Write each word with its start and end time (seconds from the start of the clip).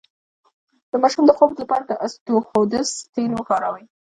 د 0.91 0.93
ماشوم 1.01 1.23
د 1.27 1.31
خوب 1.37 1.49
لپاره 1.61 1.83
د 1.85 1.91
اسطوخودوس 2.05 2.89
تېل 3.13 3.31
وکاروئ 3.35 3.85